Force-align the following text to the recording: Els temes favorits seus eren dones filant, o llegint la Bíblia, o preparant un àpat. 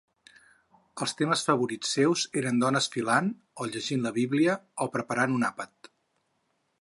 Els 1.05 1.11
temes 1.19 1.43
favorits 1.49 1.91
seus 1.97 2.23
eren 2.41 2.57
dones 2.63 2.89
filant, 2.95 3.29
o 3.65 3.69
llegint 3.75 4.03
la 4.07 4.13
Bíblia, 4.19 4.59
o 4.87 4.91
preparant 4.97 5.37
un 5.41 5.47
àpat. 5.51 5.93